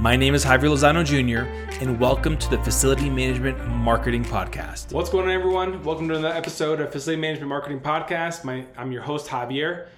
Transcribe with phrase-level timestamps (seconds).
[0.00, 1.40] My name is Javier Lozano Jr.,
[1.82, 4.94] and welcome to the Facility Management Marketing Podcast.
[4.94, 5.84] What's going on, everyone?
[5.84, 8.42] Welcome to another episode of Facility Management Marketing Podcast.
[8.42, 9.88] My, I'm your host, Javier.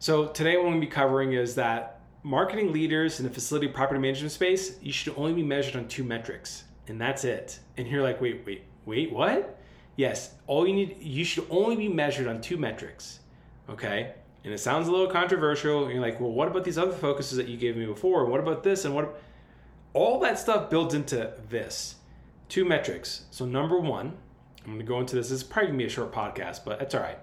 [0.00, 3.68] So, today, what I'm going to be covering is that marketing leaders in the facility
[3.68, 7.60] property management space, you should only be measured on two metrics, and that's it.
[7.76, 9.60] And you're like, wait, wait, wait, what?
[9.94, 13.20] Yes, all you need, you should only be measured on two metrics,
[13.70, 14.14] okay?
[14.42, 15.88] And it sounds a little controversial.
[15.88, 18.26] You're like, well, what about these other focuses that you gave me before?
[18.26, 18.84] What about this?
[18.84, 19.22] And what?
[19.94, 21.96] All that stuff builds into this
[22.48, 23.24] two metrics.
[23.30, 24.16] So, number one,
[24.64, 25.30] I'm going to go into this.
[25.30, 27.18] This is probably going to be a short podcast, but that's all right.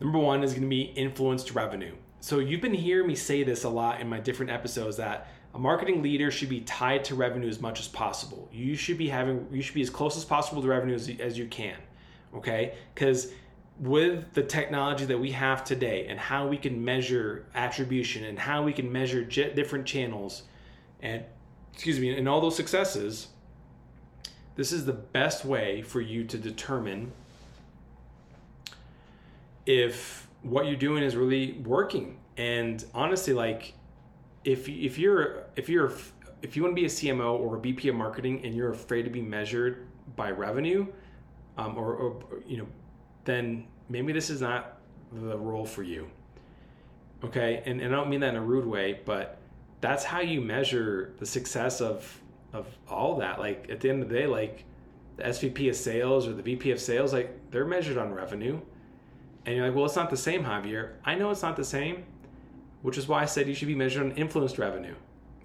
[0.00, 1.94] Number one is going to be influenced revenue.
[2.20, 5.58] So, you've been hearing me say this a lot in my different episodes that a
[5.58, 8.48] marketing leader should be tied to revenue as much as possible.
[8.52, 11.36] You should be having, you should be as close as possible to revenue as, as
[11.36, 11.76] you can.
[12.34, 12.74] Okay?
[12.94, 13.32] Because
[13.80, 18.62] with the technology that we have today and how we can measure attribution and how
[18.62, 20.42] we can measure different channels
[21.00, 21.24] and
[21.72, 23.28] excuse me, and all those successes,
[24.56, 27.12] this is the best way for you to determine
[29.66, 32.18] if what you're doing is really working.
[32.36, 33.74] And honestly, like
[34.44, 35.92] if if you're if you're
[36.42, 39.02] if you want to be a CMO or a VP of marketing and you're afraid
[39.02, 40.86] to be measured by revenue,
[41.58, 42.66] um, or, or you know,
[43.24, 44.78] then maybe this is not
[45.12, 46.10] the role for you.
[47.22, 49.39] Okay, and, and I don't mean that in a rude way, but
[49.80, 52.20] that's how you measure the success of
[52.52, 53.38] of all that.
[53.38, 54.64] Like at the end of the day, like
[55.16, 58.60] the SVP of sales or the VP of sales, like they're measured on revenue.
[59.46, 60.92] And you're like, well, it's not the same, Javier.
[61.04, 62.04] I know it's not the same,
[62.82, 64.94] which is why I said you should be measured on influenced revenue.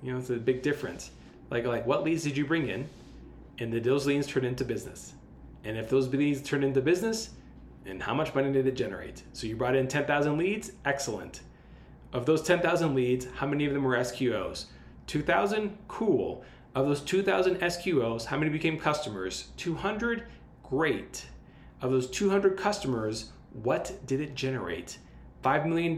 [0.01, 1.11] You know, it's a big difference.
[1.49, 2.89] Like, like what leads did you bring in?
[3.59, 5.13] And did those leads turn into business?
[5.63, 7.29] And if those leads turn into business,
[7.85, 9.23] and how much money did it generate?
[9.33, 11.41] So you brought in 10,000 leads, excellent.
[12.15, 14.67] Of those 10,000 leads, how many of them were SQOs?
[15.07, 15.77] 2,000?
[15.89, 16.45] Cool.
[16.73, 19.49] Of those 2,000 SQOs, how many became customers?
[19.57, 20.23] 200?
[20.63, 21.25] Great.
[21.81, 24.97] Of those 200 customers, what did it generate?
[25.43, 25.97] $5 million?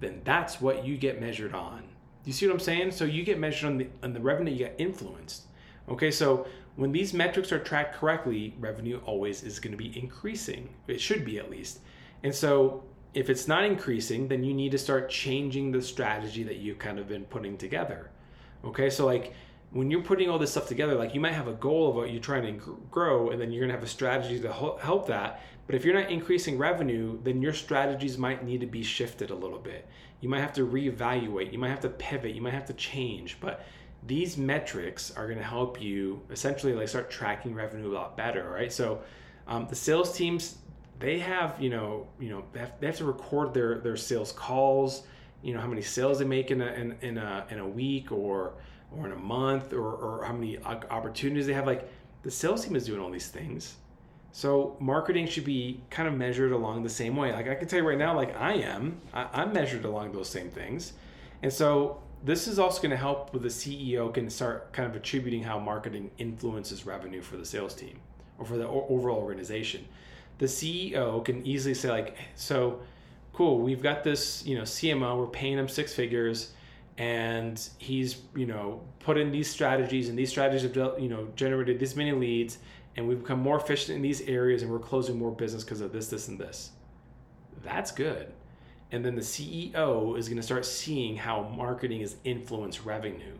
[0.00, 1.84] Then that's what you get measured on.
[2.24, 2.90] You see what I'm saying?
[2.90, 5.44] So you get measured on the, on the revenue you get influenced.
[5.88, 10.74] Okay, so when these metrics are tracked correctly, revenue always is going to be increasing.
[10.88, 11.78] It should be at least.
[12.24, 12.82] And so
[13.14, 16.98] if it's not increasing, then you need to start changing the strategy that you've kind
[16.98, 18.10] of been putting together.
[18.64, 19.32] Okay, so like
[19.70, 22.10] when you're putting all this stuff together, like you might have a goal of what
[22.10, 25.42] you're trying to grow, and then you're gonna have a strategy to help that.
[25.66, 29.34] But if you're not increasing revenue, then your strategies might need to be shifted a
[29.34, 29.86] little bit.
[30.20, 33.38] You might have to reevaluate, you might have to pivot, you might have to change.
[33.40, 33.64] But
[34.06, 38.72] these metrics are gonna help you essentially like start tracking revenue a lot better, right?
[38.72, 39.02] So
[39.46, 40.58] um, the sales teams
[40.98, 44.32] they have you know you know they have, they have to record their their sales
[44.32, 45.04] calls
[45.42, 48.10] you know how many sales they make in a in, in a in a week
[48.10, 48.54] or
[48.96, 51.66] or in a month or, or how many opportunities they have.
[51.66, 51.88] Like
[52.22, 53.76] the sales team is doing all these things.
[54.32, 57.32] So marketing should be kind of measured along the same way.
[57.32, 60.28] Like i can tell you right now like i am I, i'm measured along those
[60.28, 60.94] same things.
[61.42, 64.96] And so this is also going to help with the ceo can start kind of
[64.96, 68.00] attributing how marketing influences revenue for the sales team
[68.38, 69.86] or for the overall organization
[70.38, 72.80] the CEO can easily say like, so
[73.32, 76.52] cool, we've got this, you know, CMO, we're paying him six figures
[76.96, 81.78] and he's, you know, put in these strategies and these strategies have, you know, generated
[81.78, 82.58] this many leads
[82.96, 85.92] and we've become more efficient in these areas and we're closing more business because of
[85.92, 86.70] this, this, and this.
[87.62, 88.32] That's good.
[88.90, 93.36] And then the CEO is going to start seeing how marketing is influence revenue.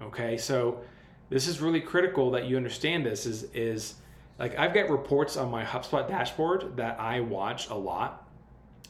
[0.00, 0.80] Okay, so
[1.28, 3.94] this is really critical that you understand this is is
[4.38, 8.28] like I've got reports on my HubSpot dashboard that I watch a lot.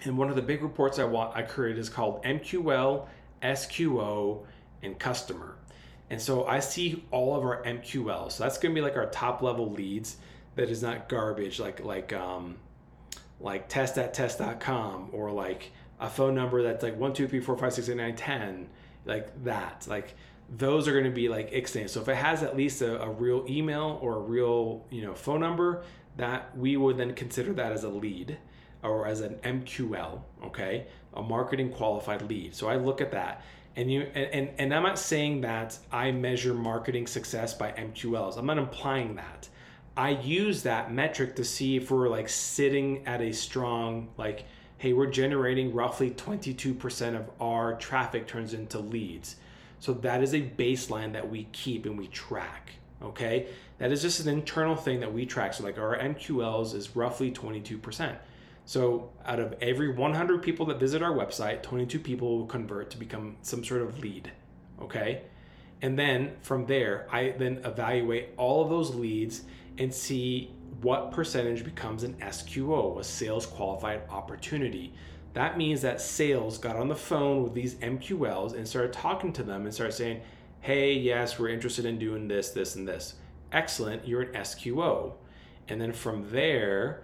[0.04, 3.06] And one of the big reports I want I create is called MQL,
[3.42, 4.44] SQO,
[4.82, 5.56] and customer.
[6.10, 8.30] And so I see all of our MQL.
[8.30, 10.16] So that's gonna be like our top level leads
[10.54, 12.56] that is not garbage like like um
[13.40, 15.70] like test at test.com or like
[16.00, 18.68] a phone number that's like one, two, three, four, five, six, eight, nine, ten,
[19.04, 19.86] like that.
[19.88, 20.14] Like
[20.48, 21.88] those are going to be like ixnay.
[21.88, 25.14] So if it has at least a, a, real email or a real you know
[25.14, 25.82] phone number,
[26.16, 28.38] that we would then consider that as a lead
[28.82, 32.54] or as an MQL, okay, a marketing qualified lead.
[32.54, 33.42] So I look at that.
[33.74, 38.38] And you and, and, and I'm not saying that I measure marketing success by MQLs.
[38.38, 39.48] I'm not implying that.
[39.96, 44.44] I use that metric to see if we're like sitting at a strong, like,
[44.78, 49.36] hey, we're generating roughly 22% of our traffic turns into leads.
[49.86, 52.72] So that is a baseline that we keep and we track.
[53.00, 53.46] Okay.
[53.78, 55.54] That is just an internal thing that we track.
[55.54, 58.16] So, like, our MQLs is roughly 22%.
[58.64, 62.98] So, out of every 100 people that visit our website, 22 people will convert to
[62.98, 64.32] become some sort of lead.
[64.82, 65.22] Okay.
[65.82, 69.42] And then from there, I then evaluate all of those leads
[69.78, 70.52] and see
[70.82, 74.94] what percentage becomes an SQO, a sales qualified opportunity.
[75.36, 79.42] That means that sales got on the phone with these MQLs and started talking to
[79.42, 80.22] them and started saying,
[80.60, 83.16] hey, yes, we're interested in doing this, this, and this.
[83.52, 85.12] Excellent, you're an SQO.
[85.68, 87.02] And then from there,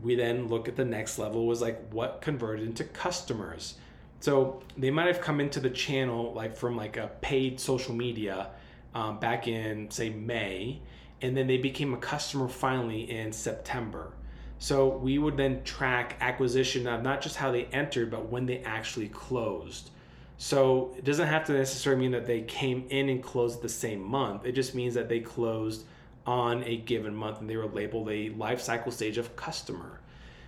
[0.00, 3.74] we then look at the next level was like what converted into customers.
[4.20, 8.52] So they might have come into the channel like from like a paid social media
[8.94, 10.80] um, back in say May,
[11.20, 14.14] and then they became a customer finally in September.
[14.58, 18.58] So we would then track acquisition of not just how they entered, but when they
[18.60, 19.90] actually closed.
[20.38, 24.02] So it doesn't have to necessarily mean that they came in and closed the same
[24.02, 24.44] month.
[24.44, 25.84] It just means that they closed
[26.26, 30.00] on a given month and they were labeled a life cycle stage of customer.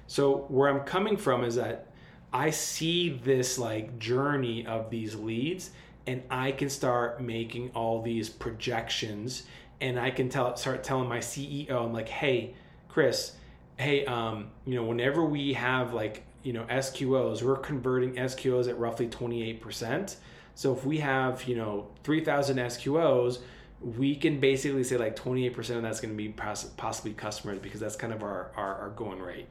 [0.07, 1.87] So where I'm coming from is that
[2.33, 5.71] I see this like journey of these leads
[6.07, 9.45] and I can start making all these projections
[9.81, 12.55] and I can tell start telling my CEO I'm like, "Hey,
[12.89, 13.37] Chris,
[13.79, 18.79] hey, um, you know, whenever we have like, you know, SQOs, we're converting SQOs at
[18.79, 20.17] roughly 28%.
[20.55, 23.39] So if we have, you know, 3,000 SQOs,
[23.81, 27.95] we can basically say like 28% of that's going to be possibly customers because that's
[27.95, 29.47] kind of our, our, our going rate.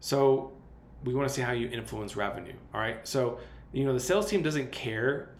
[0.00, 0.52] So
[1.04, 2.54] we want to see how you influence revenue.
[2.74, 3.06] All right.
[3.06, 3.40] So,
[3.72, 5.30] you know, the sales team doesn't care.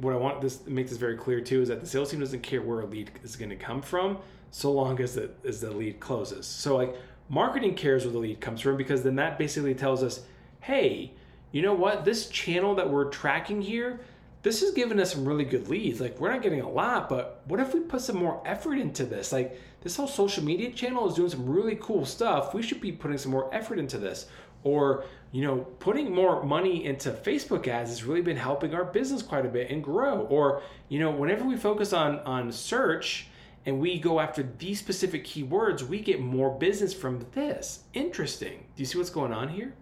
[0.00, 2.42] What I want this make this very clear too is that the sales team doesn't
[2.42, 4.18] care where a lead is going to come from,
[4.50, 6.46] so long as the as the lead closes.
[6.46, 6.96] So like
[7.28, 10.22] marketing cares where the lead comes from because then that basically tells us,
[10.60, 11.12] hey,
[11.52, 12.04] you know what?
[12.04, 14.00] This channel that we're tracking here,
[14.42, 16.00] this is giving us some really good leads.
[16.00, 19.04] Like we're not getting a lot, but what if we put some more effort into
[19.04, 19.32] this?
[19.32, 22.54] Like this whole social media channel is doing some really cool stuff.
[22.54, 24.26] We should be putting some more effort into this
[24.64, 29.22] or you know putting more money into facebook ads has really been helping our business
[29.22, 33.28] quite a bit and grow or you know whenever we focus on on search
[33.68, 37.84] and we go after these specific keywords we get more business from this.
[37.92, 38.64] Interesting.
[38.74, 39.74] Do you see what's going on here?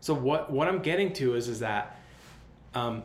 [0.00, 1.98] So what what i'm getting to is is that
[2.74, 3.02] um,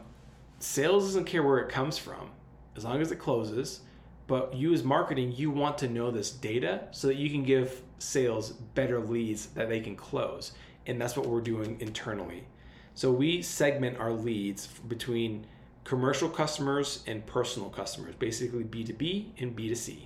[0.59, 2.29] sales doesn't care where it comes from
[2.75, 3.81] as long as it closes
[4.27, 7.81] but you as marketing you want to know this data so that you can give
[7.97, 10.51] sales better leads that they can close.
[10.85, 12.45] And that's what we're doing internally.
[12.93, 15.45] So we segment our leads between
[15.87, 19.99] commercial customers and personal customers basically b2b and b2c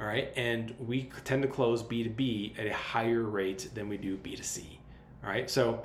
[0.00, 4.16] all right and we tend to close b2b at a higher rate than we do
[4.18, 4.62] b2c
[5.24, 5.82] all right so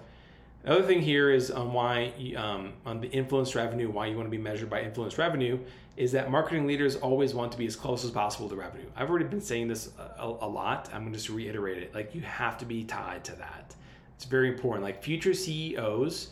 [0.61, 4.25] the other thing here is on why um, on the influence revenue, why you want
[4.25, 5.59] to be measured by influence revenue,
[5.95, 8.87] is that marketing leaders always want to be as close as possible to revenue.
[8.95, 10.89] I've already been saying this a, a lot.
[10.91, 11.93] I'm going to just reiterate it.
[11.93, 13.75] Like you have to be tied to that.
[14.15, 14.83] It's very important.
[14.83, 16.29] Like future CEOs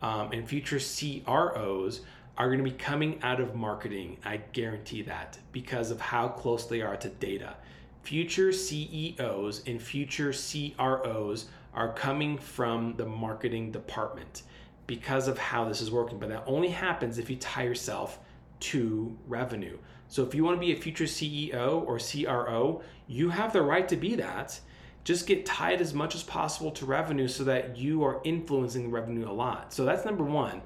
[0.00, 2.02] um, and future CROs
[2.38, 4.18] are going to be coming out of marketing.
[4.24, 7.56] I guarantee that because of how close they are to data.
[8.02, 14.42] Future CEOs and future CROs are coming from the marketing department
[14.86, 16.18] because of how this is working.
[16.18, 18.18] But that only happens if you tie yourself
[18.60, 19.78] to revenue.
[20.08, 23.88] So if you want to be a future CEO or CRO, you have the right
[23.88, 24.58] to be that.
[25.04, 29.28] Just get tied as much as possible to revenue so that you are influencing revenue
[29.28, 29.72] a lot.
[29.72, 30.62] So that's number one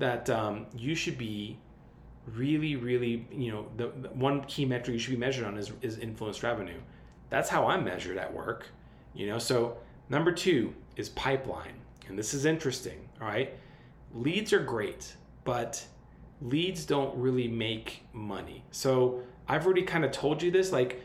[0.00, 1.56] that um, you should be
[2.26, 5.72] really, really, you know, the, the, one key metric you should be measured on is,
[5.80, 6.80] is influence revenue.
[7.30, 8.66] That's how I'm measured at work,
[9.14, 9.38] you know.
[9.38, 9.78] So
[10.10, 11.74] Number two is pipeline.
[12.08, 13.54] And this is interesting, all right?
[14.12, 15.14] Leads are great,
[15.44, 15.82] but
[16.42, 18.64] leads don't really make money.
[18.72, 20.72] So I've already kind of told you this.
[20.72, 21.00] Like,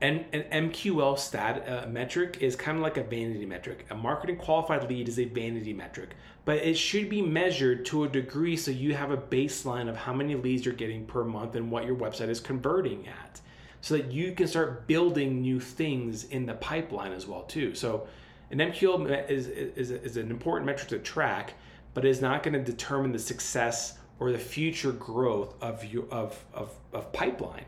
[0.00, 3.86] an, an MQL stat uh, metric is kind of like a vanity metric.
[3.90, 6.10] A marketing qualified lead is a vanity metric,
[6.44, 10.12] but it should be measured to a degree so you have a baseline of how
[10.12, 13.40] many leads you're getting per month and what your website is converting at
[13.80, 17.74] so that you can start building new things in the pipeline as well too.
[17.74, 18.06] So
[18.50, 21.54] an MQL is, is, is an important metric to track,
[21.92, 26.44] but is not going to determine the success or the future growth of you of,
[26.52, 27.64] of, of pipeline.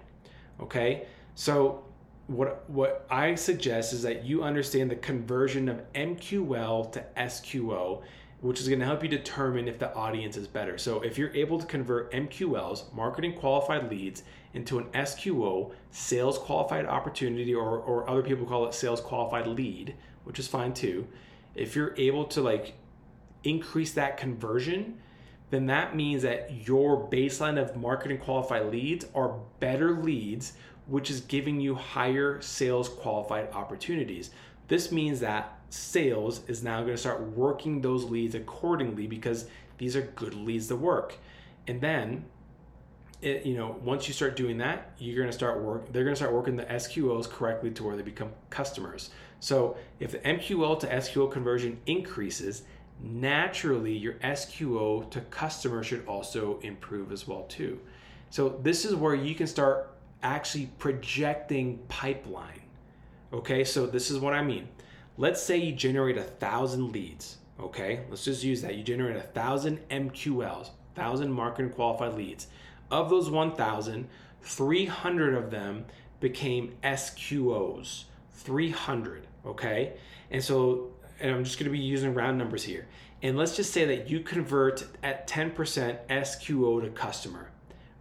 [0.61, 1.85] Okay, so
[2.27, 8.03] what what I suggest is that you understand the conversion of MQL to SQO
[8.41, 10.77] which is going to help you determine if the audience is better.
[10.77, 14.23] So if you're able to convert MQLs, marketing qualified leads,
[14.55, 19.95] into an SQO, sales qualified opportunity, or, or other people call it sales qualified lead,
[20.25, 21.07] which is fine too.
[21.55, 22.75] If you're able to like
[23.45, 24.99] increase that conversion,
[25.51, 30.55] then that means that your baseline of marketing qualified leads are better leads,
[30.87, 34.31] which is giving you higher sales qualified opportunities.
[34.69, 39.47] This means that sales is now going to start working those leads accordingly because
[39.79, 41.19] these are good leads to work.
[41.67, 42.25] And then
[43.23, 45.93] it, you know, once you start doing that, you're going to start work.
[45.93, 49.11] They're going to start working the SQLs correctly to where they become customers.
[49.41, 52.63] So if the MQL to SQL conversion increases,
[53.01, 57.81] naturally your SQO to customer should also improve as well too.
[58.31, 62.63] So this is where you can start actually projecting pipeline.
[63.33, 64.69] Okay, so this is what I mean.
[65.19, 67.39] Let's say you generate a thousand leads.
[67.59, 68.75] Okay, let's just use that.
[68.75, 72.49] You generate a thousand MQLs, thousand marketing qualified leads.
[72.91, 74.09] Of those 1,000,
[74.43, 75.87] 300 of them
[76.21, 78.05] became SQOs.
[78.31, 79.95] 300, okay?
[80.31, 82.87] And so, and I'm just gonna be using round numbers here.
[83.23, 87.51] And let's just say that you convert at 10% SQO to customer,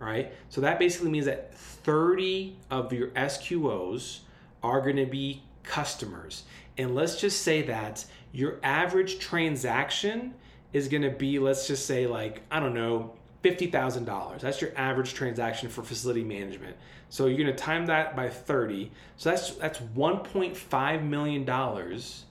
[0.05, 0.33] all right?
[0.49, 4.19] So that basically means that 30 of your SQOs
[4.63, 6.43] are gonna be customers.
[6.77, 10.33] And let's just say that your average transaction
[10.73, 13.13] is gonna be, let's just say, like, I don't know,
[13.45, 14.41] $50,000.
[14.41, 16.75] That's your average transaction for facility management.
[17.09, 18.91] So you're going to time that by 30.
[19.17, 22.25] So that's that's 1.5 million dollars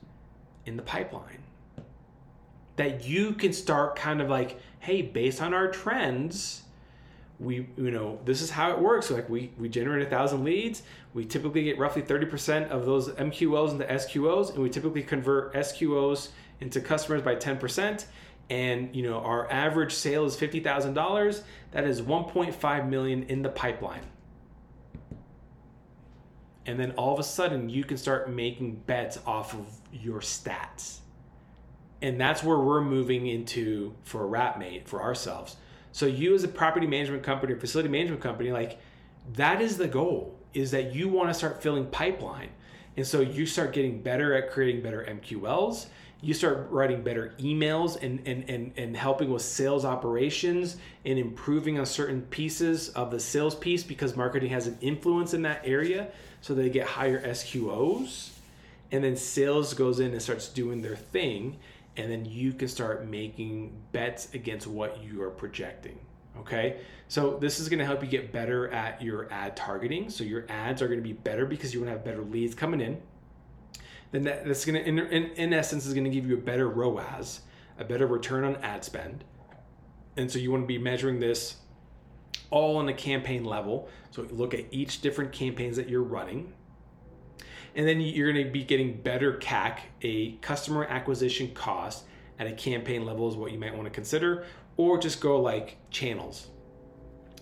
[0.67, 1.45] in the pipeline.
[2.77, 6.64] That you can start kind of like, hey, based on our trends,
[7.41, 10.83] we you know this is how it works like we we generate a thousand leads
[11.15, 16.29] we typically get roughly 30% of those mqls into sqos and we typically convert sqos
[16.61, 18.05] into customers by 10%
[18.51, 24.03] and you know our average sale is $50,000, that is 1.5 million in the pipeline.
[26.67, 30.99] And then all of a sudden you can start making bets off of your stats.
[32.01, 35.57] And that's where we're moving into for Wrapmate for ourselves.
[35.95, 38.79] So you as a property management company or facility management company like
[39.33, 42.51] that is the goal is that you want to start filling pipeline.
[42.99, 45.87] And so you start getting better at creating better MQLs
[46.25, 51.79] you start writing better emails and, and, and, and helping with sales operations and improving
[51.79, 56.09] on certain pieces of the sales piece because marketing has an influence in that area.
[56.41, 58.31] So they get higher sqos
[58.91, 61.59] and then sales goes in and starts doing their thing
[61.97, 65.99] and then you can start making bets against what you are projecting
[66.39, 70.25] okay so this is going to help you get better at your ad targeting so
[70.25, 72.81] your ads are going to be better because you want to have better leads coming
[72.81, 73.01] in
[74.15, 76.41] then that, that's going to, in, in, in essence, is going to give you a
[76.41, 77.41] better ROAS,
[77.81, 79.25] a better return on ad spend.
[80.17, 81.57] And so you want to be measuring this
[82.51, 83.89] all on a campaign level.
[84.13, 86.53] So look at each different campaigns that you're running.
[87.75, 92.05] And then you're going to be getting better CAC, a customer acquisition cost
[92.39, 94.45] at a campaign level is what you might want to consider,
[94.77, 96.49] or just go like channels.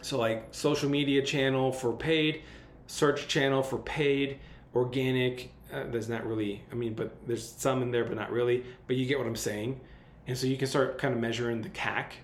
[0.01, 2.43] So, like social media channel for paid,
[2.87, 4.39] search channel for paid,
[4.75, 8.63] organic, uh, there's not really i mean but there's some in there but not really
[8.87, 9.81] but you get what i'm saying
[10.27, 12.15] and so you can start kind of measuring the cac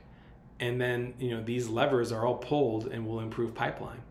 [0.60, 4.02] and then you know these levers are all pulled and will improve pipeline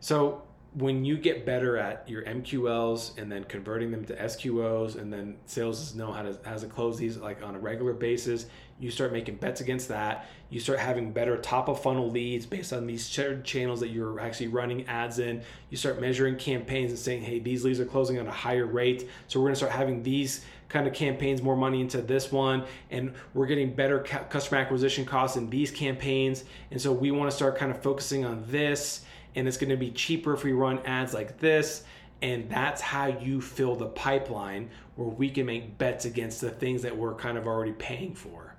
[0.00, 0.42] so
[0.74, 5.36] when you get better at your MQLs and then converting them to SQOs and then
[5.46, 8.46] sales know how to how to close these like on a regular basis,
[8.78, 10.28] you start making bets against that.
[10.48, 14.46] You start having better top of funnel leads based on these channels that you're actually
[14.46, 15.42] running ads in.
[15.70, 19.08] You start measuring campaigns and saying, hey, these leads are closing at a higher rate.
[19.26, 23.12] So we're gonna start having these kind of campaigns, more money into this one, and
[23.34, 26.44] we're getting better customer acquisition costs in these campaigns.
[26.70, 29.76] And so we want to start kind of focusing on this and it's going to
[29.76, 31.84] be cheaper if we run ads like this.
[32.22, 36.82] And that's how you fill the pipeline where we can make bets against the things
[36.82, 38.54] that we're kind of already paying for.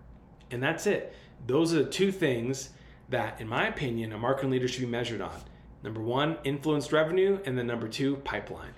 [0.50, 1.14] And that's it.
[1.46, 2.70] Those are the two things
[3.10, 5.40] that in my opinion a marketing leader should be measured on.
[5.84, 8.74] Number one influenced revenue and then number two pipeline.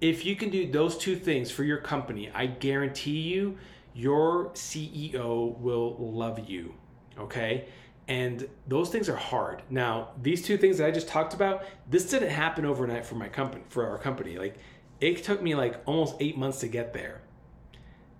[0.00, 3.56] If you can do those two things for your company i guarantee you
[3.94, 6.74] your ceo will love you
[7.18, 7.66] okay
[8.08, 9.62] and those things are hard.
[9.68, 13.28] Now these two things that i just talked about this didn't happen overnight for my
[13.28, 14.38] company for our company.
[14.38, 14.56] Like
[15.00, 17.20] it took me like almost eight months to get there.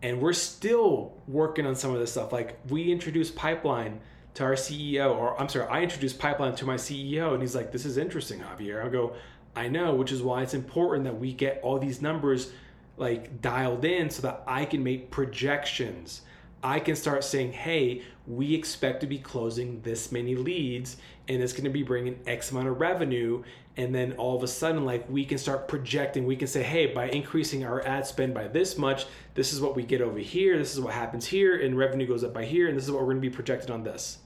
[0.02, 2.32] And we're still working on some of this stuff.
[2.32, 4.00] Like we introduced pipeline
[4.36, 7.72] to our ceo or i'm sorry i introduced pipeline to my ceo and he's like
[7.72, 8.84] this is interesting javier.
[8.84, 9.14] I go
[9.56, 12.52] i know which is why it's important that we get all these numbers
[12.98, 16.20] like dialed in so that i can make projections
[16.62, 20.96] I can start saying, hey, we expect to be closing this many leads
[21.28, 23.42] and it's going to be bringing X amount of revenue.
[23.76, 26.86] And then all of a sudden, like we can start projecting, we can say, hey,
[26.86, 30.56] by increasing our ad spend by this much, this is what we get over here,
[30.56, 33.00] this is what happens here, and revenue goes up by here, and this is what
[33.00, 34.18] we're going to be projected on this.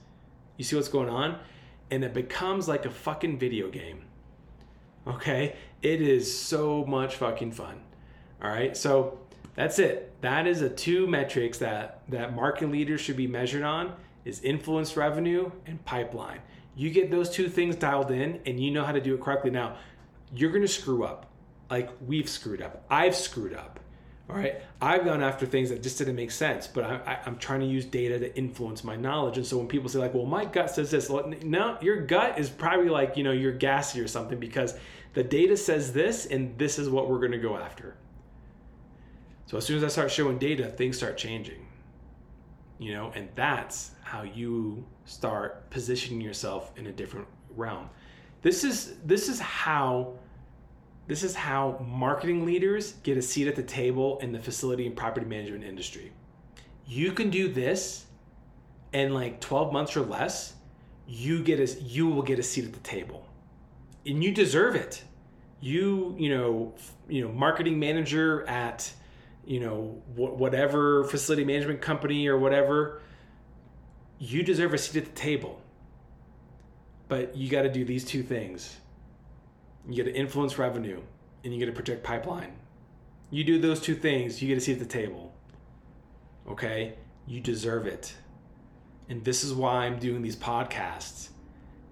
[0.57, 1.37] You see what's going on?
[1.89, 4.03] And it becomes like a fucking video game.
[5.05, 5.55] Okay?
[5.81, 7.81] It is so much fucking fun.
[8.41, 8.77] All right?
[8.77, 9.19] So
[9.61, 10.19] that's it.
[10.21, 13.93] That is the two metrics that that market leaders should be measured on
[14.25, 16.39] is influence revenue and pipeline.
[16.75, 19.51] You get those two things dialed in and you know how to do it correctly.
[19.51, 19.77] Now,
[20.33, 21.27] you're going to screw up.
[21.69, 22.83] Like we've screwed up.
[22.89, 23.79] I've screwed up.
[24.31, 24.63] All right.
[24.81, 27.85] I've gone after things that just didn't make sense, but I, am trying to use
[27.85, 29.37] data to influence my knowledge.
[29.37, 31.07] And so when people say like, "Well, my gut says this,"
[31.43, 34.73] no, your gut is probably like you know you're gassy or something because
[35.13, 37.95] the data says this, and this is what we're going to go after.
[39.45, 41.67] So as soon as I start showing data, things start changing.
[42.79, 47.89] You know, and that's how you start positioning yourself in a different realm.
[48.41, 50.13] This is this is how
[51.07, 54.95] this is how marketing leaders get a seat at the table in the facility and
[54.95, 56.11] property management industry.
[56.87, 58.05] You can do this
[58.93, 60.53] in like 12 months or less,
[61.07, 63.25] you get a you will get a seat at the table.
[64.05, 65.03] And you deserve it.
[65.59, 66.73] You, you know,
[67.07, 68.91] you know, marketing manager at
[69.45, 73.01] you know, wh- whatever facility management company or whatever,
[74.19, 75.61] you deserve a seat at the table.
[77.07, 78.77] But you got to do these two things.
[79.89, 81.01] You got to influence revenue
[81.43, 82.53] and you got to protect pipeline.
[83.31, 85.33] You do those two things, you get a seat at the table.
[86.47, 86.95] Okay?
[87.25, 88.13] You deserve it.
[89.09, 91.29] And this is why I'm doing these podcasts.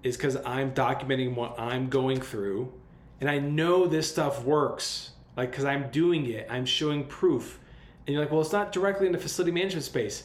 [0.02, 2.72] Is cuz I'm documenting what I'm going through
[3.20, 7.58] and I know this stuff works like because i'm doing it i'm showing proof.
[8.06, 10.24] And you're like well it's not directly in the facility management space.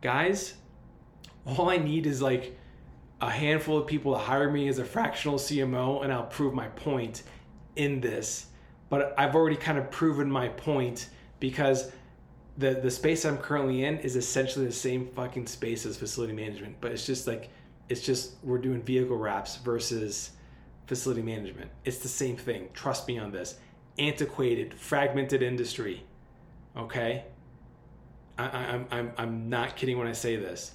[0.00, 0.54] Guys
[1.44, 2.56] all i need is like
[3.20, 6.68] a handful of people to hire me as a fractional cmo and i'll prove my
[6.68, 7.24] point
[7.74, 8.46] in this.
[8.90, 11.08] But i've already kind of proven my point
[11.40, 11.90] because
[12.56, 16.76] the the space i'm currently in is essentially the same fucking space as facility management.
[16.80, 17.50] But it's just like
[17.88, 20.30] it's just we're doing vehicle wraps versus
[20.86, 21.72] facility management.
[21.84, 22.68] It's the same thing.
[22.72, 23.58] Trust me on this
[23.98, 26.04] antiquated, fragmented industry.
[26.76, 27.24] Okay?
[28.38, 30.72] I, I'm, I'm, I'm not kidding when I say this.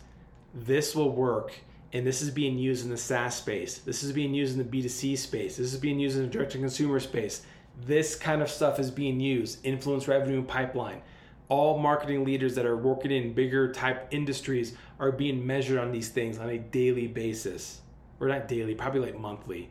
[0.53, 1.53] This will work,
[1.93, 3.79] and this is being used in the SaaS space.
[3.79, 5.57] This is being used in the B2C space.
[5.57, 7.45] This is being used in the direct to consumer space.
[7.85, 9.65] This kind of stuff is being used.
[9.65, 11.01] Influence revenue pipeline.
[11.49, 16.09] All marketing leaders that are working in bigger type industries are being measured on these
[16.09, 17.81] things on a daily basis.
[18.19, 19.69] Or not daily, probably like monthly.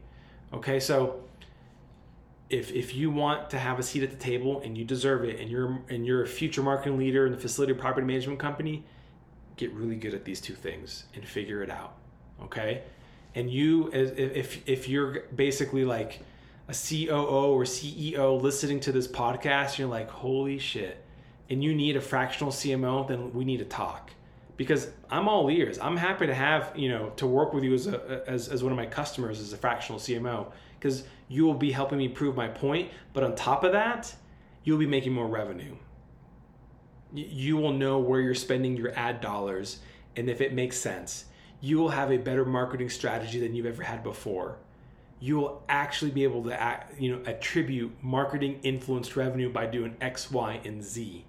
[0.52, 1.22] Okay, so
[2.50, 5.40] if if you want to have a seat at the table and you deserve it
[5.40, 8.84] and you're and you're a future marketing leader in the facility property management company
[9.56, 11.98] get really good at these two things and figure it out
[12.42, 12.82] okay?
[13.34, 16.20] And you if if you're basically like
[16.68, 21.04] a COO or CEO listening to this podcast you're like holy shit.
[21.50, 24.10] And you need a fractional CMO then we need to talk.
[24.56, 25.78] Because I'm all ears.
[25.78, 28.72] I'm happy to have you know to work with you as a as, as one
[28.72, 32.48] of my customers as a fractional CMO because you will be helping me prove my
[32.48, 32.90] point.
[33.12, 34.14] But on top of that,
[34.64, 35.76] you'll be making more revenue.
[37.14, 39.80] You will know where you're spending your ad dollars
[40.16, 41.26] and if it makes sense.
[41.60, 44.58] You will have a better marketing strategy than you've ever had before.
[45.20, 49.96] You will actually be able to act, you know attribute marketing influenced revenue by doing
[50.00, 51.24] X, Y, and Z.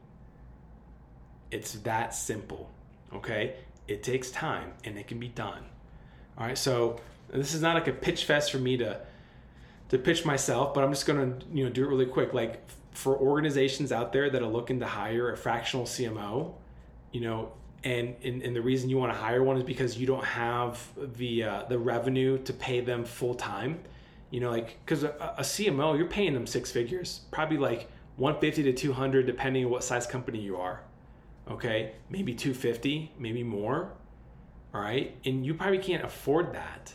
[1.49, 2.69] It's that simple.
[3.13, 3.55] Okay?
[3.88, 5.63] It takes time and it can be done.
[6.38, 6.99] All right, so
[7.31, 9.01] this is not like a pitch fest for me to
[9.89, 12.34] to pitch myself, but I'm just gonna you know do it really quick.
[12.34, 16.54] Like for organizations out there that are looking to hire a fractional CMO,
[17.12, 17.52] you know,
[17.84, 20.80] and and, and the reason you want to hire one is because you don't have
[21.17, 23.80] the uh, the revenue to pay them full time.
[24.32, 28.63] You know, like because a, a CMO, you're paying them six figures, probably like 150
[28.63, 30.82] to 200, depending on what size company you are.
[31.49, 33.93] Okay, maybe 250, maybe more.
[34.71, 36.93] All right, and you probably can't afford that,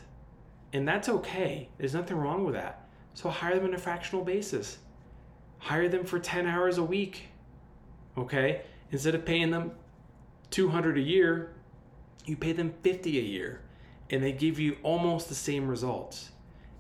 [0.73, 1.71] and that's okay.
[1.77, 2.84] There's nothing wrong with that
[3.15, 4.79] so hire them on a fractional basis.
[5.59, 7.29] Hire them for 10 hours a week.
[8.19, 8.63] Okay?
[8.91, 9.73] Instead of paying them
[10.51, 11.53] 200 a year,
[12.27, 13.61] you pay them 50 a year
[14.11, 16.31] and they give you almost the same results.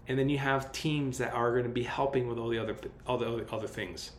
[0.06, 2.76] And then you have teams that are going to be helping with all the other
[3.06, 4.10] all the other things.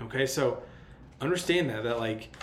[0.00, 0.26] Okay?
[0.26, 0.62] So
[1.20, 2.36] understand that that like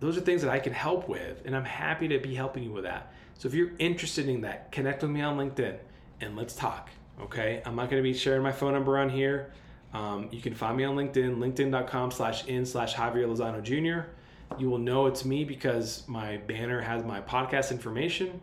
[0.00, 2.72] those are things that I can help with and I'm happy to be helping you
[2.72, 3.12] with that.
[3.36, 5.76] So if you're interested in that, connect with me on LinkedIn
[6.20, 6.88] and let's talk.
[7.20, 9.52] Okay, I'm not going to be sharing my phone number on here.
[9.94, 14.10] Um, you can find me on LinkedIn, linkedin.com slash in slash Javier Lozano Jr.
[14.58, 18.40] You will know it's me because my banner has my podcast information,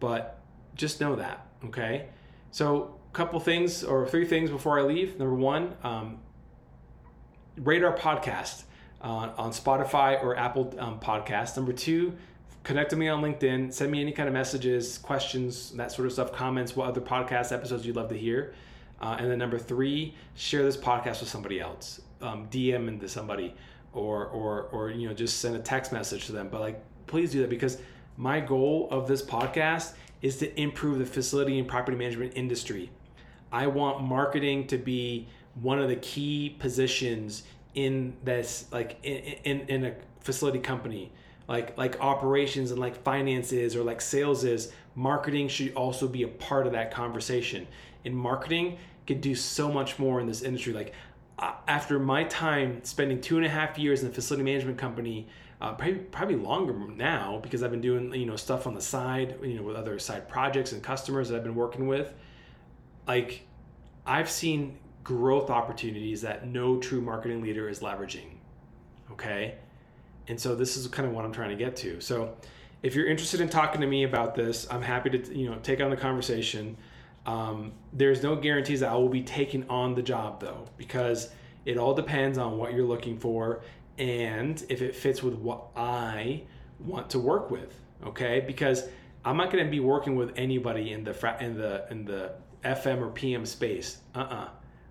[0.00, 0.40] but
[0.74, 2.08] just know that, okay?
[2.50, 5.18] So, a couple things or three things before I leave.
[5.18, 6.18] Number one, um,
[7.56, 8.64] rate our podcast
[9.00, 11.56] uh, on Spotify or Apple um, Podcast.
[11.56, 12.16] Number two,
[12.64, 13.72] connect with me on LinkedIn.
[13.72, 17.52] Send me any kind of messages, questions, that sort of stuff, comments, what other podcast
[17.52, 18.54] episodes you'd love to hear.
[19.00, 22.00] Uh, and then number three, share this podcast with somebody else.
[22.22, 23.54] Um, DM into somebody,
[23.92, 26.48] or or or you know just send a text message to them.
[26.48, 27.78] But like, please do that because
[28.16, 32.90] my goal of this podcast is to improve the facility and property management industry.
[33.52, 35.28] I want marketing to be
[35.60, 37.42] one of the key positions
[37.74, 41.12] in this like in, in, in a facility company
[41.48, 46.28] like like operations and like finances or like sales is marketing should also be a
[46.28, 47.66] part of that conversation
[48.04, 50.92] and marketing can do so much more in this industry like
[51.38, 55.26] uh, after my time spending two and a half years in a facility management company
[55.60, 59.36] uh, probably, probably longer now because i've been doing you know stuff on the side
[59.42, 62.14] you know with other side projects and customers that i've been working with
[63.06, 63.46] like
[64.06, 68.38] i've seen growth opportunities that no true marketing leader is leveraging.
[69.12, 69.56] Okay.
[70.28, 72.00] And so this is kind of what I'm trying to get to.
[72.00, 72.36] So
[72.82, 75.80] if you're interested in talking to me about this, I'm happy to, you know, take
[75.80, 76.76] on the conversation.
[77.26, 81.30] Um, there's no guarantees that I will be taking on the job though, because
[81.64, 83.62] it all depends on what you're looking for
[83.96, 86.42] and if it fits with what I
[86.80, 87.74] want to work with.
[88.04, 88.40] Okay.
[88.40, 88.86] Because
[89.24, 92.32] I'm not going to be working with anybody in the, in the, in the
[92.64, 93.98] FM or PM space.
[94.14, 94.48] Uh-uh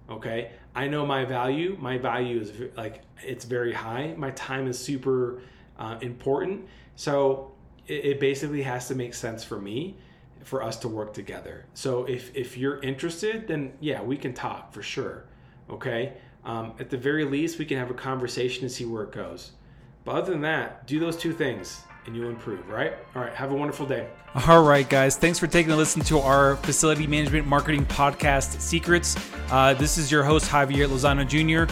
[0.09, 0.51] okay?
[0.75, 1.77] I know my value.
[1.79, 4.13] My value is like it's very high.
[4.17, 5.41] My time is super
[5.77, 6.67] uh, important.
[6.95, 7.51] So
[7.87, 9.97] it, it, basically has to make sense for me
[10.43, 11.65] for us to work together.
[11.73, 15.25] So if if you're interested then yeah we can talk for sure
[15.69, 16.13] okay?
[16.45, 19.51] Um, at the very least we can have a conversation and see where it goes.
[20.03, 23.51] But other than that do those two things and you'll improve right all right have
[23.51, 24.07] a wonderful day
[24.47, 25.15] all right, guys.
[25.15, 29.15] Thanks for taking a listen to our facility management marketing podcast, Secrets.
[29.51, 31.71] Uh, this is your host, Javier Lozano Jr.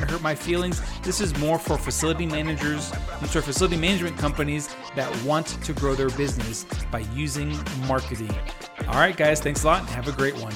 [0.01, 0.81] going to hurt my feelings.
[1.01, 5.95] This is more for facility managers and for facility management companies that want to grow
[5.95, 8.33] their business by using marketing.
[8.87, 9.85] All right, guys, thanks a lot.
[9.89, 10.53] Have a great one.